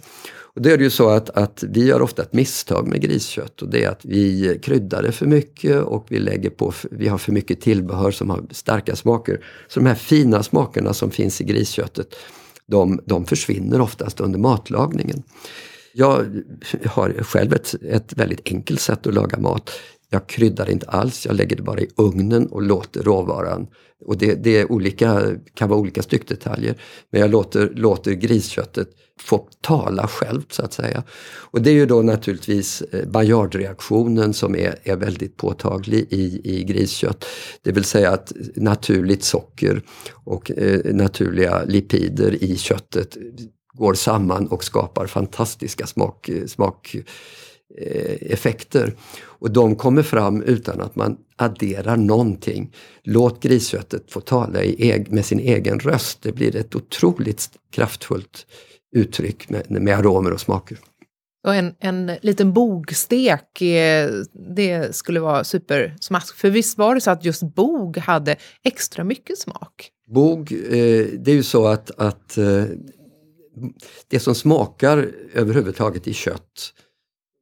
[0.56, 3.62] Och då är det ju så att, att vi gör ofta ett misstag med griskött
[3.62, 7.18] och det är att vi kryddar det för mycket och vi lägger på, vi har
[7.18, 9.44] för mycket tillbehör som har starka smaker.
[9.68, 12.14] Så de här fina smakerna som finns i grisköttet,
[12.66, 15.22] de, de försvinner oftast under matlagningen.
[15.94, 16.42] Jag
[16.86, 19.70] har själv ett, ett väldigt enkelt sätt att laga mat.
[20.10, 23.66] Jag kryddar inte alls, jag lägger det bara i ugnen och låter råvaran
[24.04, 25.22] och det, det är olika,
[25.54, 26.74] kan vara olika styckdetaljer.
[27.10, 28.88] Men jag låter, låter grisköttet
[29.20, 31.02] få tala självt så att säga.
[31.50, 36.64] Och det är ju då naturligtvis eh, Maillard-reaktionen som är, är väldigt påtaglig i, i
[36.64, 37.24] griskött.
[37.62, 39.82] Det vill säga att naturligt socker
[40.24, 43.16] och eh, naturliga lipider i köttet
[43.74, 47.02] går samman och skapar fantastiska smak, smak Eh,
[48.20, 48.94] effekter.
[49.22, 52.72] Och de kommer fram utan att man adderar någonting.
[53.02, 56.22] Låt grisköttet få tala i, med sin egen röst.
[56.22, 58.46] Det blir ett otroligt kraftfullt
[58.96, 60.78] uttryck med, med aromer och smaker.
[61.46, 64.10] Och en, en liten bogstek, eh,
[64.56, 66.36] det skulle vara supersmask.
[66.36, 69.90] För visst var det så att just bog hade extra mycket smak?
[70.08, 72.38] Bog, eh, det är ju så att, att
[74.08, 76.72] det som smakar överhuvudtaget i kött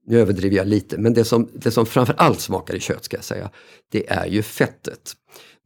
[0.06, 3.16] nu överdriver jag lite, men det som, det som framför allt smakar i kött ska
[3.16, 3.50] jag säga,
[3.88, 5.16] det är ju fettet.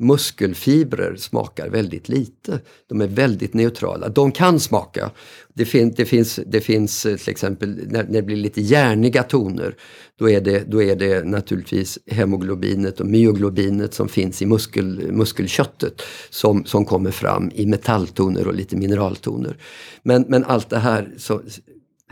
[0.01, 2.61] Muskelfibrer smakar väldigt lite.
[2.89, 4.09] De är väldigt neutrala.
[4.09, 5.11] De kan smaka.
[5.55, 9.23] Det, fin, det, finns, det finns eh, till exempel när, när det blir lite järniga
[9.23, 9.75] toner,
[10.19, 16.03] då är det, då är det naturligtvis hemoglobinet och myoglobinet som finns i muskel, muskelköttet
[16.31, 19.57] som, som kommer fram i metalltoner och lite mineraltoner.
[20.03, 21.43] Men, men allt det här så,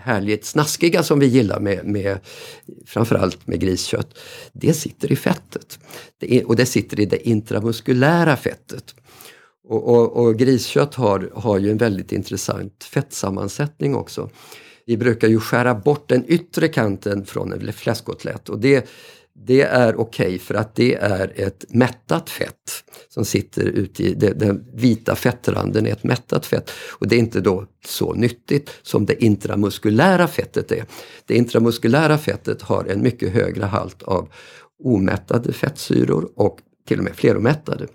[0.07, 2.19] härligt snaskiga som vi gillar med, med
[2.87, 4.19] framförallt med griskött,
[4.53, 5.79] det sitter i fettet.
[6.19, 8.95] Det är, och det sitter i det intramuskulära fettet.
[9.69, 14.31] Och, och, och, griskött har, har ju en väldigt intressant fettsammansättning också.
[14.87, 18.89] Vi brukar ju skära bort den yttre kanten från en fläskkotlett och det
[19.39, 24.15] det är okej okay för att det är ett mättat fett som sitter ute i
[24.15, 28.71] det, den vita fettranden är ett mättat fett och det är inte då så nyttigt
[28.83, 30.85] som det intramuskulära fettet är.
[31.27, 34.29] Det intramuskulära fettet har en mycket högre halt av
[34.85, 37.87] omättade fettsyror och till och med fleromättade.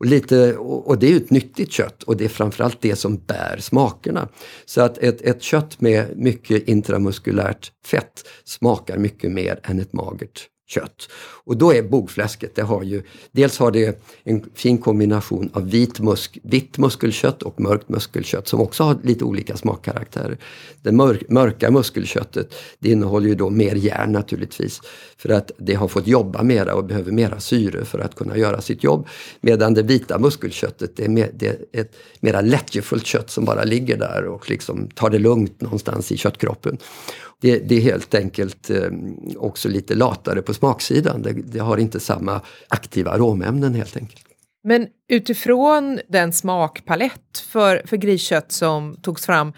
[0.00, 3.16] Och, lite, och det är ju ett nyttigt kött och det är framförallt det som
[3.16, 4.28] bär smakerna.
[4.64, 10.48] Så att ett, ett kött med mycket intramuskulärt fett smakar mycket mer än ett magert
[10.70, 11.08] kött.
[11.44, 13.02] Och då är bogfläsket, det har ju,
[13.32, 18.60] dels har det en fin kombination av vit musk, vitt muskelkött och mörkt muskelkött som
[18.60, 20.38] också har lite olika smakkaraktärer.
[20.82, 24.80] Det mörk, mörka muskelköttet det innehåller ju då mer järn naturligtvis
[25.16, 28.60] för att det har fått jobba mera och behöver mera syre för att kunna göra
[28.60, 29.08] sitt jobb.
[29.40, 33.64] Medan det vita muskelköttet det är, mer, det är ett mera lättjefullt kött som bara
[33.64, 36.78] ligger där och liksom tar det lugnt någonstans i köttkroppen.
[37.40, 38.90] Det, det, är helt enkelt eh,
[39.36, 41.22] också lite latare på smaksidan.
[41.22, 44.24] Det, det, har inte samma aktiva aromämnen helt enkelt.
[44.64, 49.52] Men utifrån den smakpalett för, för griskött som togs fram,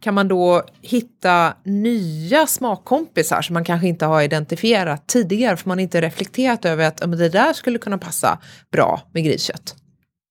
[0.00, 5.80] kan man då hitta nya smakkompisar som man kanske inte har identifierat tidigare för man
[5.80, 8.38] inte reflekterat över att det där skulle kunna passa
[8.72, 9.76] bra med griskött?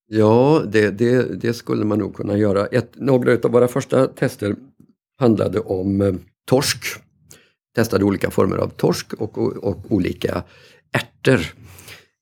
[0.09, 2.65] Ja, det, det, det skulle man nog kunna göra.
[2.65, 4.55] Ett, några av våra första tester
[5.19, 6.13] handlade om eh,
[6.47, 6.85] torsk.
[7.75, 10.43] Testade olika former av torsk och, och, och olika
[10.91, 11.39] ärtor.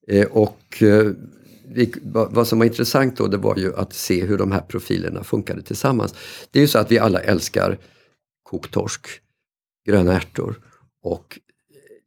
[0.07, 1.11] Eh, och eh,
[2.13, 5.61] vad som var intressant då det var ju att se hur de här profilerna funkade
[5.61, 6.15] tillsammans.
[6.51, 7.77] Det är ju så att vi alla älskar
[8.43, 9.07] kokt torsk,
[9.85, 10.59] gröna ärtor
[11.03, 11.39] och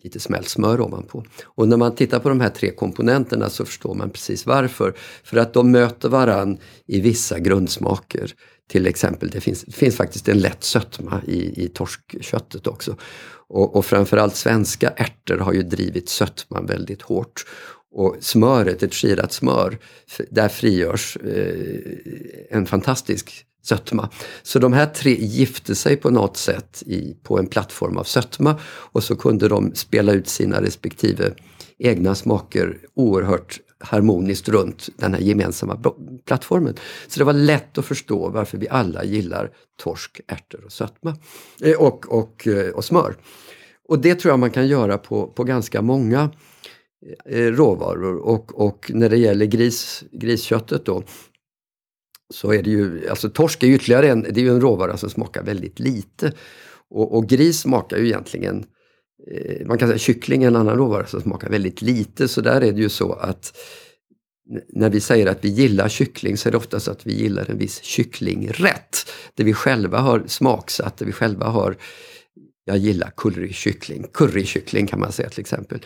[0.03, 1.25] lite smält smör ovanpå.
[1.45, 4.95] Och när man tittar på de här tre komponenterna så förstår man precis varför.
[5.25, 8.35] För att de möter varann i vissa grundsmaker.
[8.69, 12.97] Till exempel, det finns, det finns faktiskt en lätt sötma i, i torskköttet också.
[13.49, 17.45] Och, och framförallt svenska ärtor har ju drivit sötman väldigt hårt.
[17.91, 19.79] Och smöret, ett skirat smör,
[20.31, 24.11] där frigörs eh, en fantastisk sötma.
[24.43, 28.61] Så de här tre gifte sig på något sätt i, på en plattform av sötma
[28.65, 31.33] och så kunde de spela ut sina respektive
[31.79, 35.83] egna smaker oerhört harmoniskt runt den här gemensamma
[36.25, 36.75] plattformen.
[37.07, 39.51] Så det var lätt att förstå varför vi alla gillar
[39.83, 41.17] torsk, ärtor och sötma.
[41.63, 43.17] Eh, och, och, eh, och smör.
[43.89, 46.31] Och det tror jag man kan göra på, på ganska många
[47.25, 51.03] eh, råvaror och, och när det gäller gris, grisköttet då
[52.35, 54.97] så är det ju, alltså torsk är ju ytterligare en, det är ju en råvara
[54.97, 56.33] som smakar väldigt lite.
[56.91, 58.65] Och, och gris smakar ju egentligen, eh,
[59.31, 62.61] Eh, man kan säga kyckling är en annan råvara som smakar väldigt lite så där
[62.61, 63.59] är det ju så att
[64.69, 67.51] när vi säger att vi gillar kyckling så är det ofta så att vi gillar
[67.51, 69.11] en viss kycklingrätt.
[69.35, 71.77] Det vi själva har smaksatt, det vi själva har
[72.69, 74.07] jag gillar currykyckling.
[74.13, 75.79] Currykyckling kan man säga till exempel.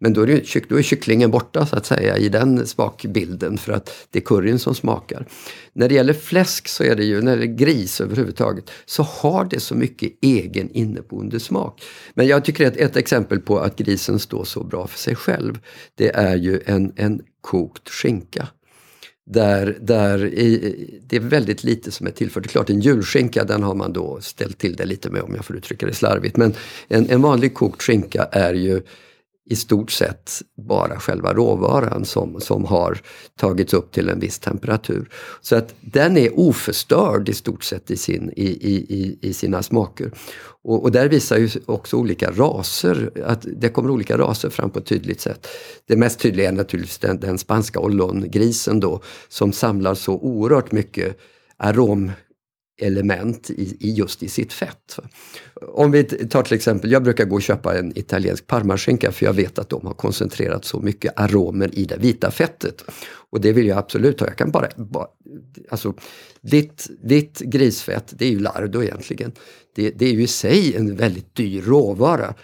[0.00, 3.72] Men då är, det, då är kycklingen borta så att säga i den smakbilden för
[3.72, 5.26] att det är curryn som smakar.
[5.72, 9.44] När det gäller fläsk så är det ju, när det är gris överhuvudtaget, så har
[9.44, 11.82] det så mycket egen inneboende smak.
[12.14, 15.58] Men jag tycker att ett exempel på att grisen står så bra för sig själv,
[15.94, 18.48] det är ju en, en kokt skinka.
[19.26, 22.42] Där, där i, det är väldigt lite som är tillfört.
[22.42, 25.34] Det är klart en julskinka den har man då ställt till det lite med om
[25.34, 26.36] jag får uttrycka det slarvigt.
[26.36, 26.54] Men
[26.88, 28.82] en, en vanlig kokt skinka är ju
[29.46, 33.00] i stort sett bara själva råvaran som, som har
[33.36, 35.08] tagits upp till en viss temperatur.
[35.40, 40.10] Så att den är oförstörd i stort sett i, sin, i, i, i sina smaker.
[40.64, 44.78] Och, och, där visar ju också olika raser, att det kommer olika raser fram på
[44.78, 45.46] ett tydligt sätt.
[45.86, 51.18] Det mest tydliga är naturligtvis den, den spanska ollongrisen då som samlar så oerhört mycket
[51.56, 52.12] arom
[52.80, 54.98] element i, i, just i sitt fett.
[55.54, 59.32] Om vi tar till exempel, jag brukar gå och köpa en italiensk parmaskinka för jag
[59.32, 62.84] vet att de har koncentrerat så mycket aromer i det vita fettet.
[63.30, 64.26] Och det vill jag absolut ha.
[64.26, 65.06] Jag kan bara, bara
[65.70, 65.94] alltså
[66.40, 69.32] ditt, ditt grisfett, det är ju lardo egentligen.
[69.74, 72.34] Det, det är ju i sig en väldigt dyr råvara.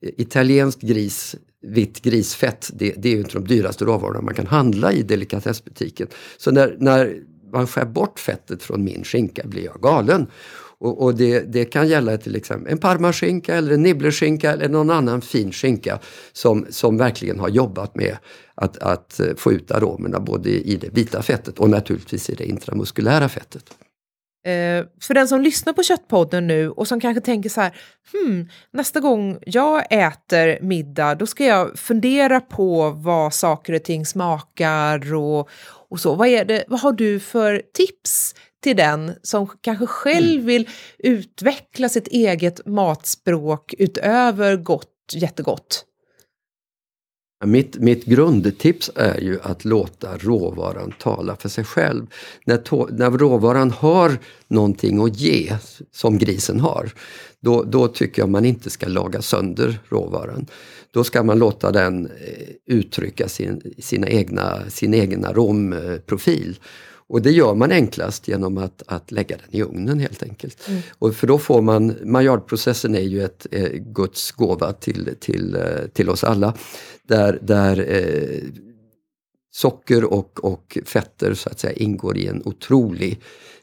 [0.00, 4.92] Italienskt gris vitt grisfett, det, det är ju inte de dyraste råvarorna man kan handla
[4.92, 6.08] i delikatessbutiken.
[6.36, 10.26] Så när, när man skär bort fettet från min skinka blir jag galen.
[10.80, 14.90] Och, och det, det, kan gälla till exempel en parmaskinka eller en nibbleskinka eller någon
[14.90, 15.98] annan fin skinka
[16.32, 18.16] som, som verkligen har jobbat med
[18.54, 22.44] att, att eh, få ut aromerna både i det vita fettet och naturligtvis i det
[22.44, 23.64] intramuskulära fettet.
[24.46, 27.76] Eh, för den som lyssnar på Köttpodden nu och som kanske tänker så här,
[28.12, 34.06] hmm, nästa gång jag äter middag då ska jag fundera på vad saker och ting
[34.06, 35.50] smakar och,
[35.90, 36.14] och så.
[36.14, 40.46] Vad, är det, vad har du för tips till den som kanske själv mm.
[40.46, 45.84] vill utveckla sitt eget matspråk utöver gott, jättegott?
[47.44, 52.06] Mitt, mitt grundtips är ju att låta råvaran tala för sig själv.
[52.44, 55.56] När, to, när råvaran har någonting att ge,
[55.92, 56.92] som grisen har,
[57.40, 60.46] då, då tycker jag man inte ska laga sönder råvaran.
[60.90, 62.12] Då ska man låta den eh,
[62.66, 66.58] uttrycka sin, sina egna, sin egen aromprofil.
[67.08, 70.68] Och det gör man enklast genom att, att lägga den i ugnen helt enkelt.
[70.68, 70.80] Mm.
[70.98, 75.86] Och för då får man, Maillardprocessen är ju ett eh, Guds gåva till, till, eh,
[75.92, 76.54] till oss alla.
[77.02, 78.42] Där, där eh,
[79.50, 83.20] socker och, och fetter så att säga ingår i en otrolig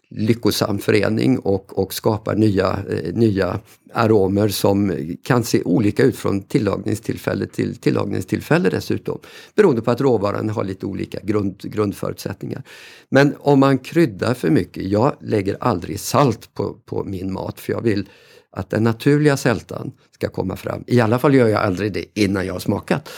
[0.09, 3.59] lyckosam förening och, och skapar nya, eh, nya
[3.93, 9.19] aromer som kan se olika ut från tillagningstillfälle till tillagningstillfälle dessutom.
[9.55, 12.63] Beroende på att råvaran har lite olika grund, grundförutsättningar.
[13.09, 17.73] Men om man kryddar för mycket, jag lägger aldrig salt på, på min mat för
[17.73, 18.09] jag vill
[18.51, 20.83] att den naturliga sältan ska komma fram.
[20.87, 23.09] I alla fall gör jag aldrig det innan jag har smakat.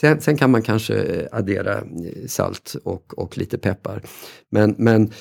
[0.00, 1.82] Sen, sen kan man kanske addera
[2.26, 4.02] salt och, och lite peppar.
[4.50, 5.12] Men, men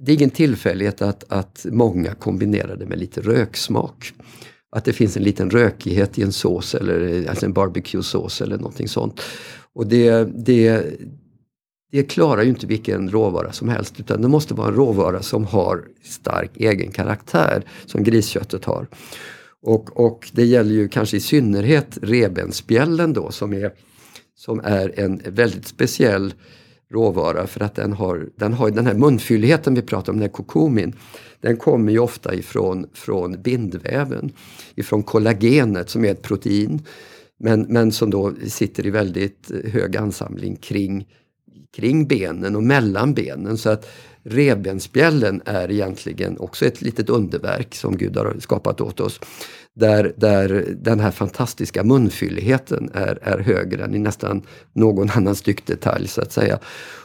[0.00, 4.12] det är ingen tillfällighet att, att många kombinerar det med lite röksmak.
[4.70, 8.88] Att det finns en liten rökighet i en sås eller alltså en barbecue-sås eller någonting
[8.88, 9.20] sånt.
[9.72, 10.84] Och det, det,
[11.92, 15.44] det klarar ju inte vilken råvara som helst utan det måste vara en råvara som
[15.44, 18.86] har stark egen karaktär som grisköttet har.
[19.62, 23.72] Och, och det gäller ju kanske i synnerhet revbensspjällen då som är,
[24.34, 26.34] som är en väldigt speciell
[26.90, 30.32] råvara för att den har den, har den här munfylligheten vi pratar om, den här
[30.32, 30.92] kokomin.
[31.40, 34.32] Den kommer ju ofta ifrån från bindväven,
[34.74, 36.82] ifrån kollagenet som är ett protein
[37.38, 41.06] men, men som då sitter i väldigt hög ansamling kring,
[41.76, 43.58] kring benen och mellan benen.
[43.58, 43.86] Så att
[44.26, 49.20] revbensspjällen är egentligen också ett litet underverk som Gud har skapat åt oss.
[49.74, 56.08] Där, där den här fantastiska munfylligheten är, är högre än i nästan någon annan styckdetalj
[56.08, 56.58] så att säga.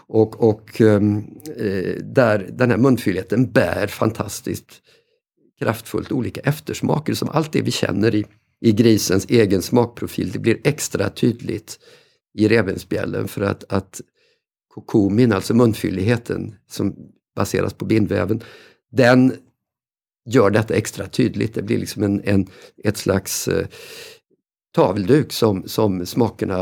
[0.07, 1.23] Och, och ehm,
[1.57, 4.81] eh, där den här munfylligheten bär fantastiskt
[5.59, 8.25] kraftfullt olika eftersmaker som allt det vi känner i,
[8.61, 11.79] i grisens egen smakprofil, det blir extra tydligt
[12.33, 14.01] i revbensspjällen för att, att
[14.73, 16.95] kokomin, alltså munfylligheten som
[17.35, 18.41] baseras på bindväven,
[18.91, 19.33] den
[20.25, 21.53] gör detta extra tydligt.
[21.53, 22.47] Det blir liksom en, en
[22.83, 23.67] ett slags eh,
[24.75, 26.57] tavelduk som, som smakerna,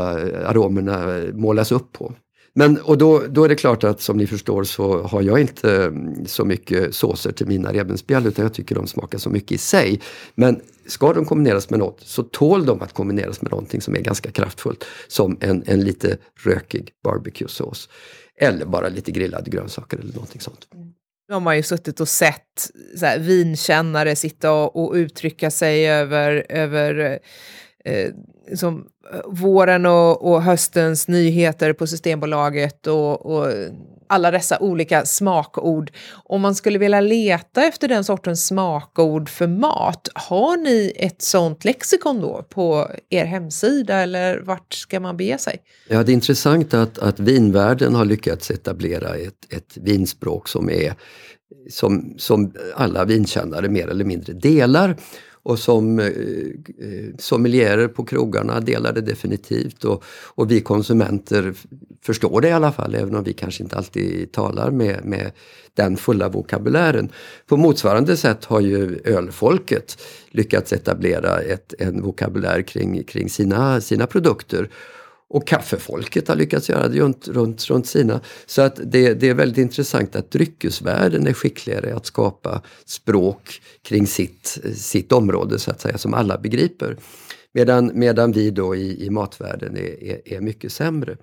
[0.46, 2.14] aromerna målas upp på.
[2.52, 5.84] Men, och då, då är det klart att som ni förstår så har jag inte
[5.84, 9.58] eh, så mycket såser till mina revbensspjäll utan jag tycker de smakar så mycket i
[9.58, 10.00] sig.
[10.34, 14.00] Men ska de kombineras med något så tål de att kombineras med någonting som är
[14.00, 14.84] ganska kraftfullt.
[15.08, 17.88] Som en, en lite rökig barbecue-sås.
[18.36, 20.66] Eller bara lite grillade grönsaker eller någonting sånt.
[21.28, 25.90] Nu har man ju suttit och sett så här, vinkännare sitta och, och uttrycka sig
[25.90, 27.18] över, över
[27.84, 28.10] eh,
[28.54, 33.46] som eh, våren och, och, höstens nyheter på Systembolaget och, och,
[34.06, 35.90] alla dessa olika smakord.
[36.24, 41.64] Om man skulle vilja leta efter den sortens smakord för mat, har ni ett sånt
[41.64, 45.56] lexikon då på er hemsida eller vart ska man bege sig?
[45.88, 50.94] Ja, det är intressant att, att vinvärlden har lyckats etablera ett, ett vinspråk som är
[51.70, 54.96] som, som alla vinkännare mer eller mindre delar
[55.42, 61.54] och som eh, eh, sommelierer på krogarna delar det definitivt och, och vi konsumenter
[62.02, 65.32] förstår det i alla fall även om vi kanske inte alltid talar med, med
[65.74, 67.12] den fulla vokabulären.
[67.46, 69.98] På motsvarande sätt har ju ölfolket
[70.30, 74.70] lyckats etablera ett, en vokabulär kring, kring sina, sina produkter
[75.30, 78.20] och kaffefolket har lyckats göra det runt, runt, runt sina.
[78.46, 84.06] Så att det, det är väldigt intressant att dryckesvärlden är skickligare att skapa språk kring
[84.06, 86.96] sitt, sitt område så att säga, som alla begriper.
[87.52, 91.16] Medan, medan vi då i, i matvärlden är, är, är mycket sämre.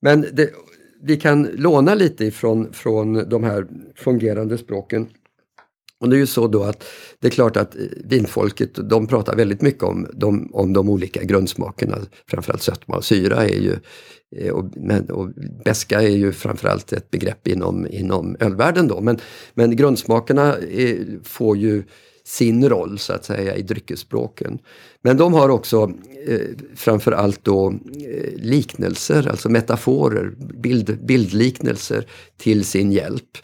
[0.00, 0.50] Men det,
[1.02, 5.06] vi kan låna lite ifrån från de här fungerande språken
[6.00, 6.84] och det är ju så då att
[7.20, 11.22] det är klart att eh, vinfolket de pratar väldigt mycket om de, om de olika
[11.22, 11.98] grundsmakerna.
[12.26, 13.76] Framförallt sötma och syra är ju,
[14.36, 15.28] eh, och, men, och
[15.64, 19.00] beska är ju framförallt ett begrepp inom, inom ölvärlden då.
[19.00, 19.18] Men,
[19.54, 21.82] men grundsmakerna är, får ju
[22.24, 24.58] sin roll så att säga i dryckesspråken.
[25.02, 25.92] Men de har också
[26.26, 26.40] eh,
[26.76, 32.06] framförallt då eh, liknelser, alltså metaforer, bild, bildliknelser
[32.36, 33.38] till sin hjälp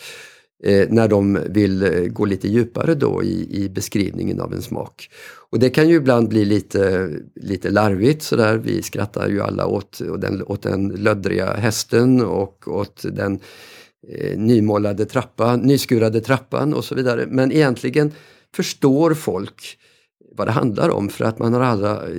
[0.64, 5.10] eh, när de vill eh, gå lite djupare då i, i beskrivningen av en smak.
[5.50, 8.56] Och det kan ju ibland bli lite, lite larvigt sådär.
[8.56, 13.40] Vi skrattar ju alla åt, åt, den, åt den löddriga hästen och åt den
[14.08, 17.26] eh, nymålade trappan, nyskurade trappan och så vidare.
[17.28, 18.12] Men egentligen
[18.54, 19.78] förstår folk
[20.36, 22.12] vad det handlar om för att man har alla eh,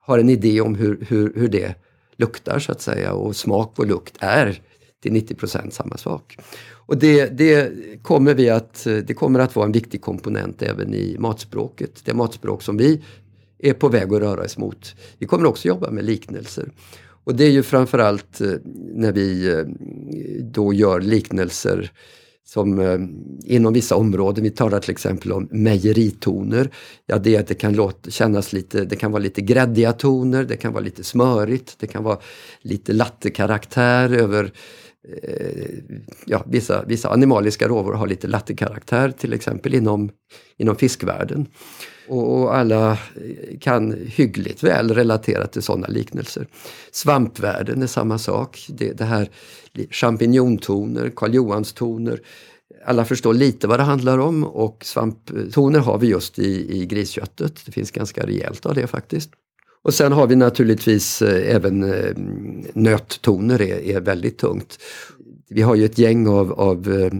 [0.00, 1.74] har en idé om hur, hur, hur det
[2.16, 4.60] luktar så att säga och smak och lukt är
[5.02, 6.36] till 90 procent samma sak.
[6.72, 7.72] Och det, det,
[8.02, 12.04] kommer vi att, det kommer att vara en viktig komponent även i matspråket.
[12.04, 13.02] Det matspråk som vi
[13.58, 14.94] är på väg att röra oss mot.
[15.18, 16.72] Vi kommer också jobba med liknelser.
[17.24, 18.52] Och det är ju framförallt eh,
[18.94, 19.64] när vi eh,
[20.42, 21.92] då gör liknelser
[22.44, 22.98] som eh,
[23.44, 26.70] inom vissa områden, vi talar till exempel om mejeritoner.
[27.06, 30.44] Ja, det är att det kan låta, kännas lite, det kan vara lite gräddiga toner,
[30.44, 32.18] det kan vara lite smörigt, det kan vara
[32.60, 34.50] lite lattekaraktär över eh,
[35.08, 35.78] Eh,
[36.26, 40.10] ja, vissa, vissa animaliska råvaror har lite lattekaraktär till exempel inom,
[40.56, 41.46] inom fiskvärlden.
[42.08, 46.46] Och, och, alla eh, kan hyggligt väl relatera till sådana liknelser.
[46.92, 48.66] Svampvärlden är samma sak.
[48.68, 49.30] Det, det här
[49.90, 52.20] champinjontoner, Karl Johans-toner.
[52.84, 57.66] Alla förstår lite vad det handlar om och svamptoner har vi just i, i grisköttet.
[57.66, 59.30] Det finns ganska rejält av det faktiskt.
[59.82, 62.12] Och sen har vi naturligtvis eh, även eh,
[62.74, 64.78] nöttoner är, är väldigt tungt.
[65.48, 67.12] Vi har ju ett gäng av, av eh,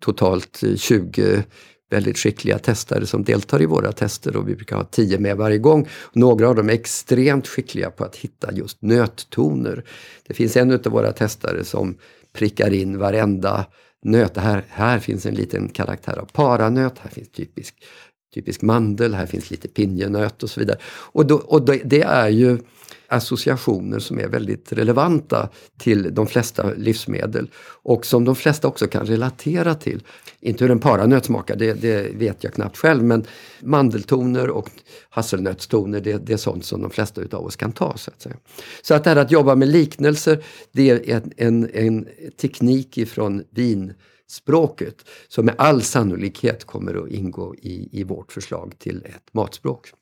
[0.00, 1.42] totalt 20
[1.90, 5.58] väldigt skickliga testare som deltar i våra tester och vi brukar ha tio med varje
[5.58, 5.88] gång.
[6.12, 9.84] Några av dem är extremt skickliga på att hitta just nöttoner.
[10.26, 11.96] Det finns en av våra testare som
[12.32, 13.66] prickar in varenda
[14.02, 14.36] nöt.
[14.36, 17.74] Här, här finns en liten karaktär av paranöt, här finns typisk,
[18.34, 20.78] typisk mandel, här finns lite pinjenöt och så vidare.
[20.84, 22.58] Och, då, och det är ju
[23.10, 27.50] associationer som är väldigt relevanta till de flesta livsmedel
[27.82, 30.02] och som de flesta också kan relatera till.
[30.40, 33.24] Inte hur en paranöt smakar, det, det vet jag knappt själv, men
[33.60, 34.70] mandeltoner och
[35.10, 37.96] hasselnötstoner, det, det, är sånt som de flesta utav oss kan ta.
[37.96, 38.36] Så att säga.
[38.82, 42.08] Så att det här att jobba med liknelser, det är en, en, en
[42.40, 43.44] teknik ifrån
[44.30, 49.92] vinspråket som med all sannolikhet kommer att ingå i, i vårt förslag till ett matspråk.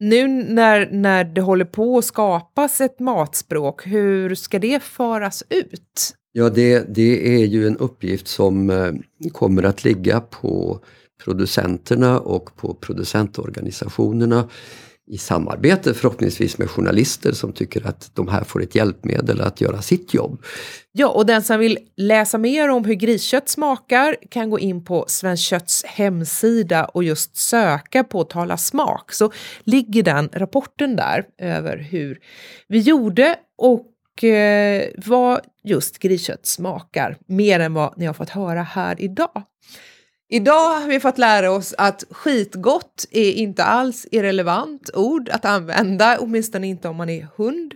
[0.00, 6.14] Nu när, när det håller på att skapas ett matspråk, hur ska det föras ut?
[6.32, 8.92] Ja, det, det är ju en uppgift som eh,
[9.32, 10.80] kommer att ligga på
[11.24, 14.48] producenterna och på producentorganisationerna
[15.06, 19.82] i samarbete förhoppningsvis med journalister som tycker att de här får ett hjälpmedel att göra
[19.82, 20.42] sitt jobb.
[20.92, 25.04] Ja, och den som vill läsa mer om hur griskött smakar kan gå in på
[25.08, 29.32] Svenskt Kötts hemsida och just söka på Tala smak så
[29.64, 32.18] ligger den rapporten där över hur
[32.68, 38.62] vi gjorde och eh, vad just griskött smakar, mer än vad ni har fått höra
[38.62, 39.42] här idag.
[40.34, 46.18] Idag har vi fått lära oss att skitgott är inte alls irrelevant ord att använda,
[46.20, 47.74] åtminstone inte om man är hund.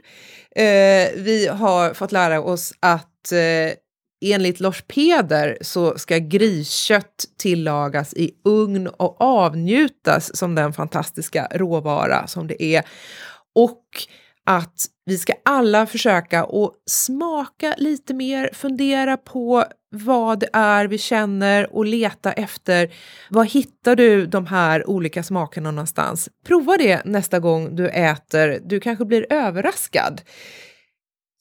[0.57, 3.77] Eh, vi har fått lära oss att eh,
[4.25, 12.27] enligt Lars Peder så ska griskött tillagas i ugn och avnjutas som den fantastiska råvara
[12.27, 12.85] som det är.
[13.55, 13.85] Och
[14.47, 20.99] att vi ska alla försöka att smaka lite mer, fundera på vad det är vi
[20.99, 22.91] känner och leta efter
[23.31, 26.29] var hittar du de här olika smakerna någonstans.
[26.47, 30.21] Prova det nästa gång du äter, du kanske blir överraskad.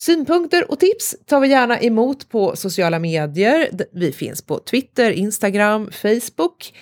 [0.01, 3.69] Synpunkter och tips tar vi gärna emot på sociala medier.
[3.93, 6.73] Vi finns på Twitter, Instagram, Facebook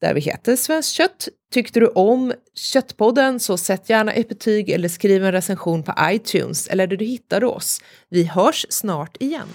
[0.00, 1.28] där vi heter Svenskt kött.
[1.52, 6.66] Tyckte du om Köttpodden så sätt gärna ett betyg eller skriv en recension på iTunes
[6.66, 7.80] eller där du hittar oss.
[8.08, 9.48] Vi hörs snart igen.